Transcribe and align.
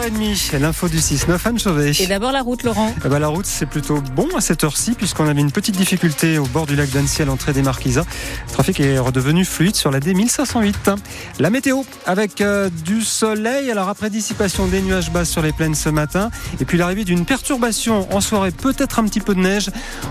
6h30, 0.00 0.58
l'info 0.58 0.88
du 0.88 0.98
6-9, 0.98 1.38
Anne 1.44 1.58
Chauvet. 1.58 1.92
Et 2.00 2.06
d'abord 2.06 2.32
la 2.32 2.40
route, 2.40 2.62
Laurent. 2.62 2.94
Eh 3.04 3.08
ben, 3.08 3.18
la 3.18 3.28
route, 3.28 3.44
c'est 3.44 3.66
plutôt 3.66 4.00
bon 4.00 4.28
à 4.36 4.40
cette 4.40 4.64
heure-ci, 4.64 4.92
puisqu'on 4.92 5.28
avait 5.28 5.40
une 5.40 5.52
petite 5.52 5.76
difficulté 5.76 6.38
au 6.38 6.46
bord 6.46 6.66
du 6.66 6.74
lac 6.74 6.90
d'Annecy 6.90 7.22
à 7.22 7.24
l'entrée 7.26 7.52
des 7.52 7.62
Marquisas. 7.62 8.04
Le 8.46 8.52
trafic 8.52 8.80
est 8.80 8.98
redevenu 8.98 9.44
fluide 9.44 9.76
sur 9.76 9.90
la 9.90 10.00
D1508. 10.00 10.96
La 11.38 11.50
météo, 11.50 11.82
avec 12.06 12.40
euh, 12.40 12.70
du 12.84 13.02
soleil, 13.02 13.70
alors 13.70 13.88
après 13.88 14.10
dissipation 14.10 14.66
des 14.66 14.80
nuages 14.80 15.10
bas 15.10 15.24
sur 15.24 15.42
les 15.42 15.52
plaines 15.52 15.74
ce 15.74 15.90
matin, 15.90 16.30
et 16.60 16.64
puis 16.64 16.78
l'arrivée 16.78 17.04
d'une 17.04 17.26
perturbation 17.26 18.08
en 18.14 18.20
soirée, 18.20 18.52
peut-être 18.52 18.98
un 18.98 19.04
petit 19.04 19.20
peu 19.20 19.34
de 19.34 19.40
neige. 19.40 19.70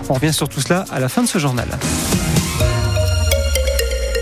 On 0.10 0.14
revient 0.14 0.34
sur 0.34 0.50
tout 0.50 0.62
cela 0.62 0.86
à 0.92 1.00
la 1.00 1.10
fin 1.10 1.24
de 1.24 1.28
ce 1.28 1.40
journal. 1.40 1.68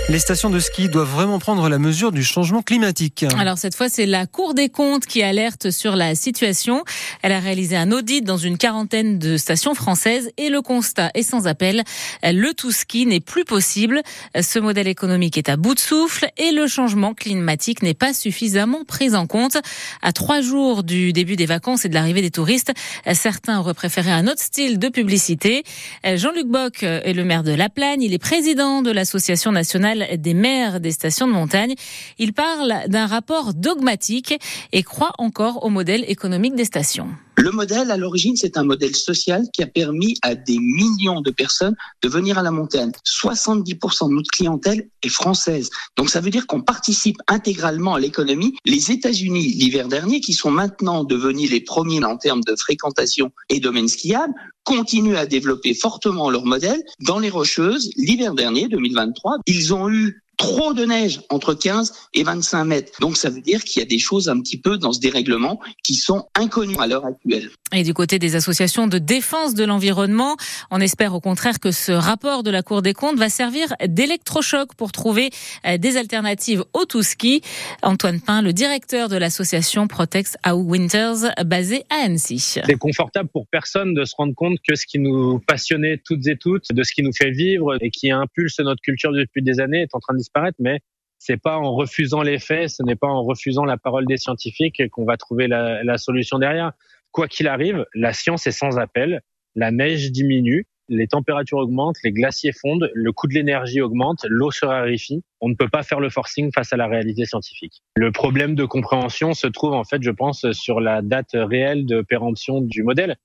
Les 0.10 0.20
stations 0.20 0.50
de 0.50 0.60
ski 0.62 0.88
doivent 0.88 1.10
vraiment 1.10 1.38
prendre 1.38 1.68
la 1.68 1.80
mesure 1.80 2.14
du 2.14 2.24
changement 2.24 2.62
climatique. 2.62 3.26
Alors 3.38 3.58
cette 3.58 3.76
fois, 3.76 3.90
c'est 3.90 4.06
la 4.06 4.26
Cour 4.26 4.54
des 4.54 4.70
comptes 4.70 5.06
qui 5.06 5.22
alerte 5.22 5.70
sur 5.70 5.98
la 5.98 6.16
situation. 6.16 6.86
Elle 7.22 7.34
a 7.34 7.42
réalisé 7.42 7.76
un 7.76 7.92
audit 7.92 8.24
dans 8.24 8.38
une 8.38 8.58
quarantaine 8.58 9.20
de 9.20 9.36
stations 9.36 9.76
françaises 9.76 10.32
et 10.38 10.48
le 10.48 10.62
constat 10.62 11.12
est 11.14 11.24
sans 11.24 11.46
appel. 11.46 11.84
Le 12.24 12.54
tout 12.54 12.72
ski 12.72 13.06
n'est 13.06 13.20
plus 13.20 13.44
possible. 13.44 14.02
Ce 14.40 14.60
modèle 14.60 14.88
économique 14.88 15.38
est 15.38 15.50
à 15.50 15.58
bout 15.58 15.76
de 15.76 15.80
souffle 15.80 16.30
et 16.38 16.52
le 16.52 16.68
changement 16.68 17.14
climatique 17.14 17.82
n'est 17.82 17.94
pas 17.94 18.14
suffisamment 18.14 18.86
pris 18.86 19.14
en 19.14 19.28
compte. 19.28 19.58
À 20.02 20.14
trois 20.14 20.40
jours 20.40 20.86
du 20.86 21.12
début 21.12 21.36
des 21.36 21.46
vacances 21.46 21.84
et 21.84 21.90
de 21.90 21.94
l'arrivée 21.94 22.22
des 22.22 22.32
touristes, 22.32 22.72
certains 23.12 23.60
auraient 23.60 23.74
préféré 23.74 24.12
un 24.12 24.26
autre 24.28 24.42
style 24.42 24.80
de 24.80 24.88
publicité. 24.88 25.66
Jean-Luc 26.06 26.48
Bock 26.48 26.84
est 26.84 27.14
le 27.14 27.26
maire 27.26 27.44
de 27.44 27.52
La 27.52 27.68
Plagne. 27.68 28.02
Il 28.02 28.14
est 28.14 28.20
président 28.20 28.82
de 28.82 28.92
l'Association 28.92 29.52
nationale 29.52 29.97
des 30.18 30.34
maires 30.34 30.80
des 30.80 30.92
stations 30.92 31.28
de 31.28 31.34
montagne. 31.34 31.76
Il 32.18 32.34
parle 32.34 32.88
d'un 32.88 33.08
rapport 33.08 33.54
dogmatique 33.54 34.40
et 34.72 34.84
croit 34.84 35.14
encore 35.18 35.64
au 35.64 35.70
modèle 35.70 36.04
économique 36.08 36.56
des 36.56 36.66
stations. 36.66 37.10
Le 37.40 37.52
modèle, 37.52 37.92
à 37.92 37.98
l'origine, 37.98 38.36
c'est 38.36 38.58
un 38.58 38.64
modèle 38.64 38.96
social 38.96 39.44
qui 39.54 39.62
a 39.62 39.68
permis 39.68 40.18
à 40.24 40.34
des 40.34 40.58
millions 40.58 41.22
de 41.22 41.30
personnes 41.30 41.76
de 42.02 42.10
venir 42.10 42.40
à 42.40 42.42
la 42.42 42.50
montagne. 42.50 42.92
70% 43.06 44.10
de 44.10 44.16
notre 44.16 44.32
clientèle 44.32 44.90
est 45.04 45.10
française. 45.10 45.70
Donc 45.98 46.10
ça 46.10 46.20
veut 46.20 46.32
dire 46.32 46.48
qu'on 46.48 46.62
participe 46.62 47.18
intégralement 47.28 47.94
à 47.94 48.00
l'économie. 48.00 48.56
Les 48.66 48.92
États-Unis, 48.92 49.50
l'hiver 49.50 49.88
dernier, 49.88 50.20
qui 50.20 50.34
sont 50.34 50.50
maintenant 50.50 51.04
devenus 51.04 51.52
les 51.52 51.62
premiers 51.62 52.04
en 52.04 52.18
termes 52.18 52.42
de 52.42 52.56
fréquentation 52.56 53.32
et 53.50 53.60
domaine 53.60 53.88
skiable, 53.88 54.34
continuent 54.64 55.16
à 55.16 55.28
développer 55.28 55.76
fortement 55.76 56.32
leur 56.32 56.44
modèle. 56.44 56.82
Dans 57.02 57.20
les 57.20 57.30
Rocheuses, 57.30 57.92
l'hiver 57.98 58.34
dernier, 58.34 58.68
2023, 58.68 59.38
ils 59.46 59.76
ont 59.76 59.90
eu 59.92 60.24
trop 60.38 60.74
de 60.74 60.86
neige 60.86 61.22
entre 61.30 61.54
15 61.54 61.94
et 62.14 62.24
25 62.24 62.64
mètres. 62.64 62.92
Donc 63.02 63.18
ça 63.18 63.30
veut 63.30 63.42
dire 63.42 63.64
qu'il 63.64 63.82
y 63.82 63.86
a 63.86 63.88
des 63.88 64.00
choses 64.00 64.30
un 64.30 64.40
petit 64.40 64.58
peu 64.58 64.78
dans 64.78 64.94
ce 64.94 65.00
dérèglement 65.00 65.60
qui 65.84 65.96
sont 65.96 66.28
inconnues 66.36 66.78
à 66.80 66.88
l'heure 66.88 67.06
actuelle. 67.06 67.50
Et 67.74 67.84
du 67.84 67.94
côté 67.94 68.20
des 68.20 68.36
associations 68.36 68.88
de 68.88 68.98
défense 68.98 69.56
de 69.56 69.66
l'environnement, 69.66 70.38
on 70.72 70.80
espère 70.80 71.14
au 71.14 71.20
contraire 71.20 71.60
que 71.60 71.72
ce 71.72 71.92
rapport 71.92 72.44
de 72.44 72.52
la 72.52 72.62
Cour 72.62 72.82
des 72.82 72.94
comptes 72.94 73.18
va 73.18 73.30
servir 73.30 73.74
d'électrochoc 73.86 74.74
pour 74.76 74.92
trouver 74.92 75.32
euh, 75.66 75.78
des 75.78 75.98
alternatives 75.98 76.64
au 76.74 76.86
tout 76.86 77.04
ski. 77.04 77.42
Antoine 77.82 78.22
Pin, 78.22 78.42
le 78.42 78.54
directeur 78.54 79.10
de 79.10 79.18
l'association 79.18 79.88
Protect 79.88 80.38
Our 80.48 80.66
Winters 80.66 81.34
basée 81.46 81.84
à 81.90 82.06
Annecy. 82.06 82.40
C'est 82.40 82.76
confortable 82.76 83.30
pour 83.34 83.48
personne 83.48 83.94
de 83.94 84.06
se 84.06 84.16
rendre 84.16 84.36
compte 84.36 84.60
que 84.66 84.76
ce 84.76 84.86
qui 84.86 85.00
nous 85.00 85.40
passionnait 85.40 85.98
toutes 85.98 86.28
et 86.28 86.38
toutes, 86.38 86.72
de 86.72 86.84
ce 86.84 86.94
qui 86.94 87.02
nous 87.02 87.14
fait 87.14 87.32
vivre 87.32 87.76
et 87.82 87.90
qui 87.90 88.12
impulse 88.12 88.60
notre 88.60 88.82
culture 88.82 89.12
depuis 89.12 89.42
des 89.42 89.60
années 89.60 89.82
est 89.82 89.96
en 89.96 90.00
train 90.00 90.14
de 90.14 90.20
disparaître, 90.28 90.58
mais 90.60 90.80
c'est 91.20 91.38
pas 91.38 91.58
en 91.58 91.74
refusant 91.74 92.22
les 92.22 92.40
faits, 92.40 92.70
ce 92.70 92.84
n'est 92.84 92.96
pas 92.96 93.08
en 93.08 93.24
refusant 93.24 93.66
la 93.66 93.78
parole 93.78 94.06
des 94.06 94.18
scientifiques 94.18 94.82
qu'on 94.92 95.06
va 95.06 95.18
trouver 95.18 95.48
la, 95.48 95.98
solution 95.98 96.38
derrière. 96.38 96.72
Quoi 97.12 97.28
qu'il 97.28 97.48
arrive, 97.48 97.86
la 97.96 98.14
science 98.14 98.46
est 98.46 98.52
sans 98.52 98.78
appel, 98.78 99.22
la 99.56 99.72
neige 99.72 100.12
diminue, 100.12 100.68
les 100.90 101.08
températures 101.08 101.58
augmentent, 101.58 101.98
les 102.04 102.12
glaciers 102.12 102.54
fondent, 102.54 102.90
le 102.94 103.12
coût 103.12 103.28
de 103.28 103.34
l'énergie 103.34 103.82
augmente, 103.82 104.26
l'eau 104.30 104.52
se 104.52 104.66
raréfie. 104.66 105.24
On 105.42 105.50
ne 105.50 105.56
peut 105.56 105.68
pas 105.68 105.84
faire 105.84 106.00
le 106.00 106.10
forcing 106.10 106.52
face 106.54 106.72
à 106.72 106.78
la 106.78 106.88
réalité 106.88 107.26
scientifique. 107.26 107.82
Le 107.96 108.12
problème 108.12 108.56
de 108.56 108.64
compréhension 108.64 109.34
se 109.34 109.48
trouve 109.48 109.74
en 109.74 109.84
fait, 109.84 110.02
je 110.02 110.12
pense, 110.12 110.50
sur 110.52 110.80
la 110.80 111.02
date 111.02 111.32
réelle 111.34 111.86
de 111.86 112.02
péremption 112.02 112.62
du 112.62 112.84
modèle. 112.84 113.18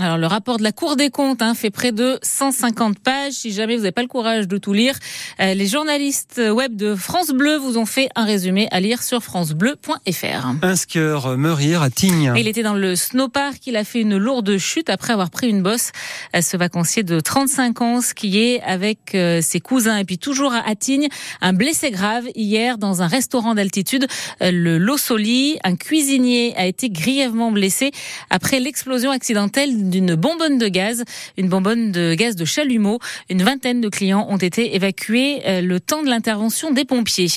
Alors 0.00 0.16
le 0.16 0.26
rapport 0.26 0.56
de 0.56 0.62
la 0.62 0.72
Cour 0.72 0.96
des 0.96 1.10
comptes 1.10 1.42
hein, 1.42 1.52
fait 1.52 1.68
près 1.68 1.92
de 1.92 2.18
150 2.22 2.98
pages. 2.98 3.34
Si 3.34 3.52
jamais 3.52 3.76
vous 3.76 3.82
n'avez 3.82 3.92
pas 3.92 4.00
le 4.00 4.08
courage 4.08 4.48
de 4.48 4.56
tout 4.56 4.72
lire, 4.72 4.98
euh, 5.38 5.52
les 5.52 5.66
journalistes 5.66 6.40
web 6.50 6.76
de 6.76 6.94
France 6.94 7.28
Bleu 7.28 7.58
vous 7.58 7.76
ont 7.76 7.84
fait 7.84 8.08
un 8.14 8.24
résumé 8.24 8.68
à 8.70 8.80
lire 8.80 9.02
sur 9.02 9.22
francebleu.fr. 9.22 10.46
Un 10.62 10.76
skieur 10.76 11.36
meurt 11.36 11.60
hier 11.60 11.82
à 11.82 11.90
Tignes. 11.90 12.32
Il 12.38 12.48
était 12.48 12.62
dans 12.62 12.72
le 12.72 12.96
snowpark. 12.96 13.66
Il 13.66 13.76
a 13.76 13.84
fait 13.84 14.00
une 14.00 14.16
lourde 14.16 14.56
chute 14.56 14.88
après 14.88 15.12
avoir 15.12 15.28
pris 15.28 15.50
une 15.50 15.62
bosse. 15.62 15.92
Euh, 16.34 16.40
ce 16.40 16.56
vacancier 16.56 17.02
de 17.02 17.20
35 17.20 17.82
ans 17.82 18.00
skiait 18.00 18.62
avec 18.62 19.14
euh, 19.14 19.42
ses 19.42 19.60
cousins 19.60 19.98
et 19.98 20.06
puis 20.06 20.16
toujours 20.16 20.54
à 20.54 20.74
Tignes, 20.74 21.08
un 21.42 21.52
blessé 21.52 21.90
grave 21.90 22.24
hier 22.34 22.78
dans 22.78 23.02
un 23.02 23.06
restaurant 23.08 23.54
d'altitude, 23.54 24.06
le 24.40 24.78
Lossoli. 24.78 25.58
Un 25.64 25.76
cuisinier 25.76 26.54
a 26.56 26.64
été 26.64 26.88
grièvement 26.88 27.52
blessé 27.52 27.90
après 28.30 28.58
l'explosion 28.58 29.10
accidentelle 29.10 29.81
d'une 29.90 30.14
bonbonne 30.14 30.58
de 30.58 30.68
gaz, 30.68 31.04
une 31.36 31.48
bonbonne 31.48 31.92
de 31.92 32.14
gaz 32.14 32.36
de 32.36 32.44
chalumeau. 32.44 32.98
Une 33.30 33.42
vingtaine 33.42 33.80
de 33.80 33.88
clients 33.88 34.26
ont 34.28 34.36
été 34.36 34.74
évacués 34.74 35.42
euh, 35.46 35.60
le 35.60 35.80
temps 35.80 36.02
de 36.02 36.08
l'intervention 36.08 36.70
des 36.70 36.84
pompiers. 36.84 37.28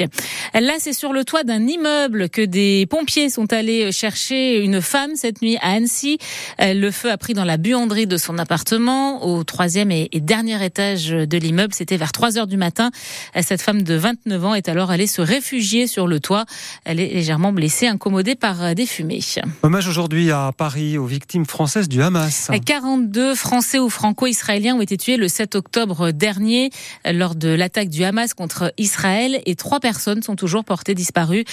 Là, 0.54 0.74
c'est 0.80 0.94
sur 0.94 1.14
le 1.14 1.24
toit 1.24 1.44
d'un 1.44 1.66
immeuble 1.68 2.30
que 2.30 2.42
des 2.42 2.86
pompiers 2.90 3.30
sont 3.30 3.52
allés 3.52 3.92
chercher 3.92 4.60
une 4.60 4.82
femme 4.82 5.12
cette 5.16 5.42
nuit 5.42 5.58
à 5.62 5.72
Annecy. 5.72 6.18
Euh, 6.62 6.74
le 6.74 6.92
feu 6.92 7.12
a 7.12 7.18
pris 7.18 7.34
dans 7.34 7.44
la 7.44 7.58
buanderie 7.58 8.08
de 8.08 8.18
son 8.18 8.38
appartement 8.38 9.26
au 9.26 9.44
troisième 9.44 9.92
et 9.92 10.10
dernier 10.14 10.64
étage 10.64 11.10
de 11.10 11.38
l'immeuble. 11.38 11.74
C'était 11.74 11.98
vers 11.98 12.12
3 12.12 12.38
heures 12.38 12.48
du 12.48 12.58
matin. 12.58 12.92
Euh, 13.36 13.42
cette 13.44 13.62
femme 13.62 13.82
de 13.82 13.96
29 13.96 14.46
ans 14.46 14.54
est 14.54 14.70
alors 14.70 14.92
allée 14.92 15.08
se 15.08 15.22
réfugier 15.22 15.88
sur 15.88 16.08
le 16.08 16.20
toit. 16.20 16.46
Elle 16.84 17.00
est 17.00 17.14
légèrement 17.14 17.52
blessée, 17.52 17.88
incommodée 17.88 18.36
par 18.36 18.76
des 18.76 18.86
fumées. 18.86 19.16
Hommage 19.64 19.88
aujourd'hui 19.88 20.32
à 20.32 20.52
Paris 20.56 20.98
aux 20.98 21.06
victimes 21.06 21.46
françaises 21.46 21.88
du 21.88 22.02
Hamas. 22.02 22.35
42 22.66 23.36
Français 23.36 23.80
ou 23.80 23.90
Franco-Israéliens 23.90 24.76
ont 24.76 24.82
été 24.82 24.98
tués 24.98 25.18
le 25.18 25.28
7 25.28 25.56
octobre 25.56 26.12
dernier 26.12 26.70
lors 27.06 27.36
de 27.36 27.50
l'attaque 27.50 27.90
du 27.90 28.04
Hamas 28.04 28.34
contre 28.34 28.74
Israël 28.78 29.42
et 29.46 29.56
trois 29.56 29.80
personnes 29.80 30.24
sont 30.24 30.36
toujours 30.36 30.64
portées 30.64 30.96
disparues. 30.96 31.46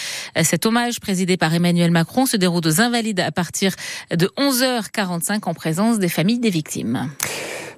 Cet 0.42 0.66
hommage 0.66 1.00
présidé 1.00 1.36
par 1.36 1.52
Emmanuel 1.54 1.90
Macron 1.90 2.26
se 2.26 2.36
déroule 2.36 2.66
aux 2.66 2.80
Invalides 2.80 3.20
à 3.20 3.32
partir 3.32 3.74
de 4.10 4.26
11h45 4.38 5.40
en 5.48 5.54
présence 5.54 5.98
des 5.98 6.08
familles 6.08 6.40
des 6.40 6.50
victimes. 6.50 7.10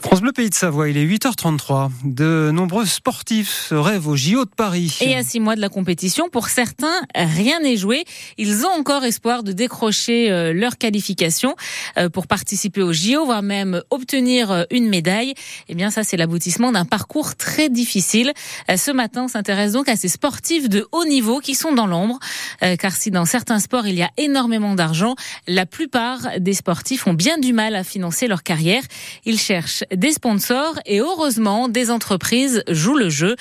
France 0.00 0.21
Bleu 0.21 0.32
Pays 0.32 0.50
de 0.50 0.55
Savoie, 0.55 0.88
il 0.88 0.97
est 0.97 1.06
8h33. 1.06 1.91
De 2.05 2.50
nombreux 2.53 2.84
sportifs 2.87 3.69
rêvent 3.71 4.09
au 4.09 4.16
JO 4.16 4.44
de 4.44 4.50
Paris. 4.50 4.99
Et 5.00 5.15
à 5.16 5.22
six 5.22 5.41
mois 5.41 5.56
de 5.56 5.60
la 5.60 5.69
compétition, 5.69 6.28
pour 6.28 6.49
certains, 6.49 7.00
rien 7.15 7.60
n'est 7.60 7.77
joué. 7.77 8.05
Ils 8.37 8.65
ont 8.66 8.71
encore 8.71 9.05
espoir 9.05 9.43
de 9.43 9.53
décrocher 9.53 10.31
euh, 10.31 10.53
leur 10.53 10.78
qualification 10.78 11.56
euh, 11.97 12.09
pour 12.09 12.27
participer 12.27 12.82
au 12.82 12.93
JO, 12.93 13.25
voire 13.25 13.43
même 13.43 13.82
obtenir 13.91 14.50
euh, 14.50 14.65
une 14.71 14.88
médaille. 14.88 15.34
Eh 15.69 15.75
bien, 15.75 15.91
ça, 15.91 16.05
c'est 16.05 16.16
l'aboutissement 16.16 16.72
d'un 16.72 16.84
parcours 16.84 17.37
très 17.37 17.69
difficile. 17.69 18.32
Ce 18.75 18.91
matin, 18.91 19.25
on 19.25 19.28
s'intéresse 19.28 19.72
donc 19.72 19.88
à 19.88 19.97
ces 19.97 20.09
sportifs 20.09 20.69
de 20.69 20.87
haut 20.93 21.05
niveau 21.05 21.41
qui 21.41 21.55
sont 21.55 21.72
dans 21.72 21.87
l'ombre. 21.87 22.19
Car 22.61 22.93
si 22.93 23.11
dans 23.11 23.25
certains 23.25 23.59
sports, 23.59 23.87
il 23.87 23.94
y 23.94 24.03
a 24.03 24.11
énormément 24.16 24.75
d'argent, 24.75 25.15
la 25.47 25.66
plupart 25.66 26.21
des 26.38 26.55
sportifs 26.55 27.06
ont 27.06 27.15
bien 27.15 27.38
du 27.38 27.53
mal 27.53 27.75
à 27.75 27.84
financer 27.84 28.26
leur 28.26 28.43
carrière. 28.43 28.82
Ils 29.25 29.38
cherchent 29.38 29.84
des 29.97 30.12
sponsors 30.12 30.78
et 30.87 31.00
heureusement 31.00 31.69
des 31.69 31.91
entreprises 31.91 32.62
jouent 32.69 32.97
le 32.97 33.09
jeu. 33.09 33.37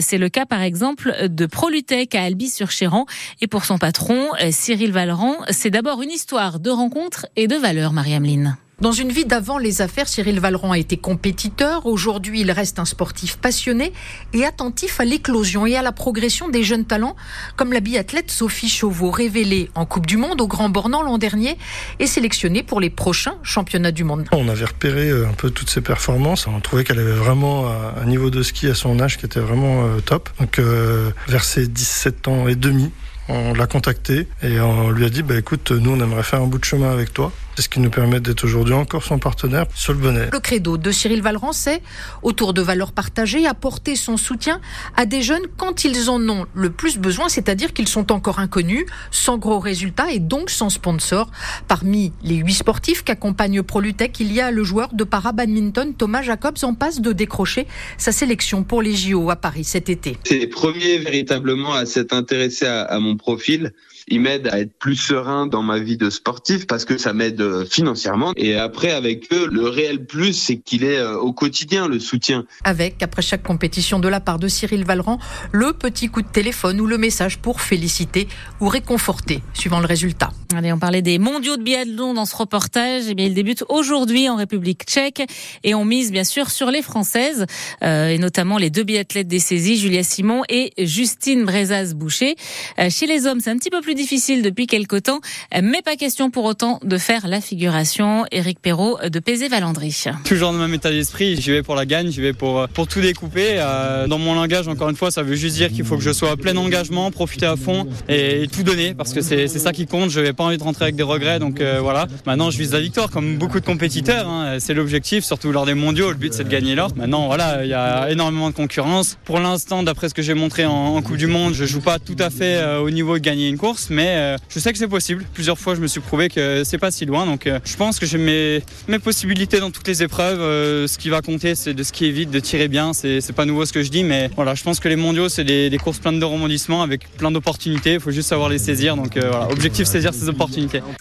C'est 0.00 0.18
le 0.18 0.28
cas 0.28 0.46
par 0.46 0.62
exemple 0.62 1.28
de 1.28 1.46
Prolutech 1.46 2.14
à 2.14 2.22
Albi-sur-Chéran 2.22 3.06
et 3.40 3.46
pour 3.46 3.64
son 3.64 3.78
patron 3.78 4.28
Cyril 4.50 4.92
Valran, 4.92 5.36
c'est 5.50 5.70
d'abord 5.70 6.02
une 6.02 6.10
histoire 6.10 6.60
de 6.60 6.70
rencontres 6.70 7.26
et 7.36 7.46
de 7.46 7.56
valeurs, 7.56 7.92
Marie-Ameline. 7.92 8.56
Dans 8.80 8.92
une 8.92 9.10
vie 9.10 9.24
d'avant 9.24 9.58
les 9.58 9.82
affaires, 9.82 10.06
Cyril 10.06 10.38
Valeron 10.38 10.70
a 10.70 10.78
été 10.78 10.96
compétiteur. 10.96 11.84
Aujourd'hui, 11.84 12.42
il 12.42 12.52
reste 12.52 12.78
un 12.78 12.84
sportif 12.84 13.36
passionné 13.36 13.92
et 14.32 14.44
attentif 14.44 15.00
à 15.00 15.04
l'éclosion 15.04 15.66
et 15.66 15.74
à 15.74 15.82
la 15.82 15.90
progression 15.90 16.48
des 16.48 16.62
jeunes 16.62 16.84
talents, 16.84 17.16
comme 17.56 17.72
la 17.72 17.80
biathlète 17.80 18.30
Sophie 18.30 18.68
Chauveau, 18.68 19.10
révélée 19.10 19.68
en 19.74 19.84
Coupe 19.84 20.06
du 20.06 20.16
Monde 20.16 20.40
au 20.40 20.46
Grand 20.46 20.68
Bornand 20.68 21.02
l'an 21.02 21.18
dernier 21.18 21.58
et 21.98 22.06
sélectionnée 22.06 22.62
pour 22.62 22.78
les 22.78 22.88
prochains 22.88 23.34
championnats 23.42 23.90
du 23.90 24.04
monde. 24.04 24.26
On 24.30 24.48
avait 24.48 24.66
repéré 24.66 25.08
euh, 25.08 25.28
un 25.28 25.32
peu 25.32 25.50
toutes 25.50 25.70
ses 25.70 25.80
performances. 25.80 26.46
On 26.46 26.60
trouvait 26.60 26.84
qu'elle 26.84 27.00
avait 27.00 27.10
vraiment 27.10 27.66
un 27.66 28.06
niveau 28.06 28.30
de 28.30 28.44
ski 28.44 28.68
à 28.68 28.76
son 28.76 29.00
âge 29.00 29.18
qui 29.18 29.26
était 29.26 29.40
vraiment 29.40 29.86
euh, 29.86 29.98
top. 29.98 30.30
Donc, 30.38 30.60
euh, 30.60 31.10
vers 31.26 31.42
ses 31.42 31.66
17 31.66 32.28
ans 32.28 32.46
et 32.46 32.54
demi, 32.54 32.92
on 33.28 33.54
l'a 33.54 33.66
contacté 33.66 34.28
et 34.40 34.60
on 34.60 34.90
lui 34.90 35.04
a 35.04 35.10
dit 35.10 35.24
bah, 35.24 35.36
écoute, 35.36 35.72
nous, 35.72 35.90
on 35.90 36.00
aimerait 36.00 36.22
faire 36.22 36.42
un 36.42 36.46
bout 36.46 36.58
de 36.58 36.64
chemin 36.64 36.92
avec 36.92 37.12
toi. 37.12 37.32
C'est 37.58 37.62
ce 37.62 37.68
qui 37.68 37.80
nous 37.80 37.90
permet 37.90 38.20
d'être 38.20 38.44
aujourd'hui 38.44 38.74
encore 38.74 39.02
son 39.02 39.18
partenaire 39.18 39.66
sur 39.74 39.92
le 39.92 39.98
bonnet. 39.98 40.28
Le 40.32 40.38
credo 40.38 40.76
de 40.76 40.92
Cyril 40.92 41.22
Valran, 41.22 41.52
c'est 41.52 41.82
autour 42.22 42.54
de 42.54 42.62
valeurs 42.62 42.92
partagées, 42.92 43.48
apporter 43.48 43.96
son 43.96 44.16
soutien 44.16 44.60
à 44.96 45.06
des 45.06 45.22
jeunes 45.22 45.42
quand 45.56 45.82
ils 45.82 46.08
en 46.08 46.20
ont 46.28 46.46
le 46.54 46.70
plus 46.70 46.98
besoin, 46.98 47.28
c'est-à-dire 47.28 47.72
qu'ils 47.72 47.88
sont 47.88 48.12
encore 48.12 48.38
inconnus, 48.38 48.86
sans 49.10 49.38
gros 49.38 49.58
résultats 49.58 50.12
et 50.12 50.20
donc 50.20 50.50
sans 50.50 50.70
sponsor. 50.70 51.32
Parmi 51.66 52.12
les 52.22 52.36
huit 52.36 52.54
sportifs 52.54 53.02
qu'accompagne 53.02 53.60
Prolutech, 53.64 54.20
il 54.20 54.32
y 54.32 54.40
a 54.40 54.52
le 54.52 54.62
joueur 54.62 54.94
de 54.94 55.02
para-badminton 55.02 55.94
Thomas 55.94 56.22
Jacobs 56.22 56.58
en 56.62 56.74
passe 56.74 57.00
de 57.00 57.10
décrocher 57.10 57.66
sa 57.96 58.12
sélection 58.12 58.62
pour 58.62 58.82
les 58.82 58.94
JO 58.94 59.30
à 59.30 59.36
Paris 59.36 59.64
cet 59.64 59.88
été. 59.88 60.16
C'est 60.22 60.38
les 60.38 60.46
premiers 60.46 60.98
véritablement 60.98 61.74
à 61.74 61.86
s'être 61.86 62.12
intéressés 62.12 62.66
à, 62.66 62.82
à 62.82 63.00
mon 63.00 63.16
profil 63.16 63.72
il 64.10 64.20
m'aide 64.20 64.48
à 64.48 64.60
être 64.60 64.72
plus 64.78 64.96
serein 64.96 65.46
dans 65.46 65.62
ma 65.62 65.78
vie 65.78 65.96
de 65.96 66.10
sportif 66.10 66.66
parce 66.66 66.84
que 66.84 66.98
ça 66.98 67.12
m'aide 67.12 67.40
euh, 67.40 67.64
financièrement. 67.64 68.32
Et 68.36 68.56
après, 68.56 68.90
avec 68.90 69.32
eux, 69.32 69.48
le 69.50 69.68
réel 69.68 70.04
plus, 70.06 70.32
c'est 70.32 70.56
qu'il 70.56 70.84
est 70.84 70.98
euh, 70.98 71.16
au 71.16 71.32
quotidien 71.32 71.88
le 71.88 71.98
soutien. 71.98 72.44
Avec, 72.64 73.02
après 73.02 73.22
chaque 73.22 73.42
compétition 73.42 73.98
de 73.98 74.08
la 74.08 74.20
part 74.20 74.38
de 74.38 74.48
Cyril 74.48 74.84
Valran, 74.84 75.18
le 75.52 75.72
petit 75.72 76.08
coup 76.08 76.22
de 76.22 76.28
téléphone 76.28 76.80
ou 76.80 76.86
le 76.86 76.98
message 76.98 77.38
pour 77.38 77.60
féliciter 77.60 78.28
ou 78.60 78.68
réconforter, 78.68 79.42
suivant 79.54 79.80
le 79.80 79.86
résultat. 79.86 80.30
Allez, 80.54 80.72
on 80.72 80.78
parlait 80.78 81.02
des 81.02 81.18
mondiaux 81.18 81.58
de 81.58 81.62
biathlon 81.62 82.14
dans 82.14 82.24
ce 82.24 82.34
reportage. 82.34 83.02
Eh 83.08 83.14
bien, 83.14 83.26
il 83.26 83.34
débute 83.34 83.64
aujourd'hui 83.68 84.30
en 84.30 84.36
République 84.36 84.84
tchèque 84.84 85.22
et 85.62 85.74
on 85.74 85.84
mise 85.84 86.10
bien 86.10 86.24
sûr 86.24 86.50
sur 86.50 86.70
les 86.70 86.80
Françaises 86.80 87.44
euh, 87.82 88.08
et 88.08 88.18
notamment 88.18 88.56
les 88.56 88.70
deux 88.70 88.82
biathlètes 88.82 89.28
des 89.28 89.40
saisies, 89.40 89.76
Julia 89.76 90.02
Simon 90.02 90.42
et 90.48 90.72
Justine 90.78 91.44
Brezaz-Boucher. 91.44 92.36
Euh, 92.78 92.88
chez 92.88 93.06
les 93.06 93.26
hommes, 93.26 93.40
c'est 93.40 93.50
un 93.50 93.58
petit 93.58 93.68
peu 93.68 93.82
plus 93.82 93.94
difficile 93.94 94.40
depuis 94.40 94.66
quelque 94.66 94.96
temps, 94.96 95.20
mais 95.52 95.82
pas 95.82 95.96
question 95.96 96.30
pour 96.30 96.44
autant 96.44 96.80
de 96.82 96.96
faire 96.96 97.28
la 97.28 97.42
figuration. 97.42 98.24
Éric 98.32 98.58
Perrault 98.60 98.98
de 99.06 99.18
Pézé-Valandry. 99.18 100.04
Toujours 100.24 100.52
dans 100.52 100.58
le 100.58 100.66
même 100.66 100.74
état 100.74 100.90
d'esprit, 100.90 101.38
j'y 101.38 101.50
vais 101.50 101.62
pour 101.62 101.74
la 101.74 101.84
gagne, 101.84 102.10
j'y 102.10 102.22
vais 102.22 102.32
pour, 102.32 102.66
pour 102.68 102.88
tout 102.88 103.02
découper. 103.02 103.56
Euh, 103.58 104.06
dans 104.06 104.18
mon 104.18 104.34
langage, 104.34 104.66
encore 104.66 104.88
une 104.88 104.96
fois, 104.96 105.10
ça 105.10 105.22
veut 105.22 105.34
juste 105.34 105.56
dire 105.56 105.68
qu'il 105.68 105.84
faut 105.84 105.96
que 105.96 106.02
je 106.02 106.12
sois 106.12 106.36
plein 106.36 106.56
engagement, 106.56 107.10
profiter 107.10 107.46
à 107.46 107.56
fond 107.56 107.86
et, 108.08 108.46
tout 108.50 108.62
donner 108.62 108.94
parce 108.94 109.12
que 109.12 109.20
c'est 109.20 109.46
ça 109.48 109.72
qui 109.72 109.86
compte. 109.86 110.10
Pas 110.38 110.44
envie 110.44 110.56
de 110.56 110.62
rentrer 110.62 110.84
avec 110.84 110.94
des 110.94 111.02
regrets, 111.02 111.40
donc 111.40 111.60
euh, 111.60 111.80
voilà. 111.82 112.06
Maintenant, 112.24 112.50
je 112.50 112.58
vise 112.58 112.72
la 112.72 112.80
victoire 112.80 113.10
comme 113.10 113.38
beaucoup 113.38 113.58
de 113.58 113.64
compétiteurs. 113.64 114.28
Hein. 114.28 114.58
C'est 114.60 114.72
l'objectif, 114.72 115.24
surtout 115.24 115.50
lors 115.50 115.66
des 115.66 115.74
mondiaux. 115.74 116.10
Le 116.10 116.16
but, 116.16 116.32
c'est 116.32 116.44
de 116.44 116.48
gagner 116.48 116.76
l'or. 116.76 116.92
Maintenant, 116.94 117.26
voilà, 117.26 117.64
il 117.64 117.68
y 117.68 117.74
a 117.74 118.08
énormément 118.08 118.48
de 118.48 118.54
concurrence. 118.54 119.18
Pour 119.24 119.40
l'instant, 119.40 119.82
d'après 119.82 120.08
ce 120.08 120.14
que 120.14 120.22
j'ai 120.22 120.34
montré 120.34 120.64
en, 120.64 121.02
Coupe 121.02 121.16
du 121.16 121.26
Monde, 121.26 121.54
je 121.54 121.64
joue 121.64 121.80
pas 121.80 121.98
tout 121.98 122.16
à 122.18 122.30
fait 122.30 122.56
euh, 122.56 122.80
au 122.80 122.90
niveau 122.90 123.18
de 123.18 123.22
gagner 123.22 123.48
une 123.48 123.58
course, 123.58 123.88
mais 123.90 124.14
euh, 124.16 124.36
je 124.48 124.60
sais 124.60 124.72
que 124.72 124.78
c'est 124.78 124.88
possible. 124.88 125.24
Plusieurs 125.34 125.58
fois, 125.58 125.74
je 125.74 125.80
me 125.80 125.88
suis 125.88 126.00
prouvé 126.00 126.28
que 126.28 126.62
c'est 126.64 126.78
pas 126.78 126.92
si 126.92 127.04
loin. 127.04 127.26
Donc, 127.26 127.50
je 127.64 127.76
pense 127.76 127.98
que 127.98 128.06
j'ai 128.06 128.18
mes, 128.18 128.62
mes 128.86 129.00
possibilités 129.00 129.58
dans 129.58 129.72
toutes 129.72 129.88
les 129.88 130.04
épreuves. 130.04 130.38
Ce 130.38 130.98
qui 130.98 131.08
va 131.08 131.20
compter, 131.20 131.56
c'est 131.56 131.74
de 131.74 131.82
skier 131.82 132.12
vite, 132.12 132.30
de 132.30 132.38
tirer 132.38 132.68
bien. 132.68 132.92
C'est 132.92 133.32
pas 133.32 133.44
nouveau 133.44 133.64
ce 133.64 133.72
que 133.72 133.82
je 133.82 133.90
dis, 133.90 134.04
mais 134.04 134.30
voilà, 134.36 134.54
je 134.54 134.62
pense 134.62 134.78
que 134.78 134.88
les 134.88 134.96
mondiaux, 134.96 135.28
c'est 135.28 135.44
des, 135.44 135.68
des, 135.68 135.78
courses 135.78 135.98
pleines 135.98 136.20
de 136.20 136.24
rebondissements 136.24 136.82
avec 136.82 137.10
plein 137.16 137.32
d'opportunités. 137.32 137.94
Il 137.94 138.00
faut 138.00 138.12
juste 138.12 138.28
savoir 138.28 138.48
les 138.48 138.58
saisir. 138.58 138.94
Donc, 138.94 139.16
voilà, 139.16 139.48
objectif, 139.50 139.86
saisir 139.86 140.14
ces 140.14 140.27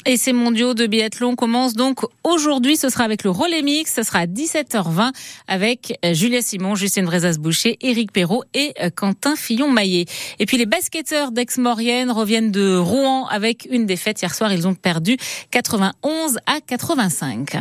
Et 0.06 0.18
ces 0.18 0.34
mondiaux 0.34 0.74
de 0.74 0.88
biathlon 0.88 1.36
commencent 1.36 1.74
donc 1.74 2.02
aujourd'hui. 2.24 2.78
Ce 2.78 2.90
sera 2.90 3.04
avec 3.04 3.24
le 3.24 3.30
relais 3.30 3.62
mix. 3.62 3.94
Ce 3.96 4.04
sera 4.04 4.20
à 4.20 4.26
17h20 4.26 5.12
avec 5.48 5.98
Julia 6.14 6.42
Simon, 6.42 6.76
Justine 6.76 7.06
Brezas-Boucher, 7.06 7.78
Éric 7.82 8.12
Perrault 8.12 8.44
et 8.54 8.74
Quentin 8.96 9.36
Fillon-Maillet. 9.36 10.06
Et 10.40 10.46
puis 10.46 10.58
les 10.58 10.66
basketteurs 10.66 11.32
d'Aix-Maurienne 11.32 12.12
reviennent 12.12 12.52
de 12.52 12.76
Rouen 12.78 13.28
avec 13.28 13.68
une 13.72 13.86
défaite 13.86 14.22
hier 14.22 14.34
soir. 14.34 14.52
Ils 14.52 14.68
ont 14.68 14.76
perdu 14.76 15.18
91 15.52 16.38
à 16.46 16.60
85. 16.66 17.56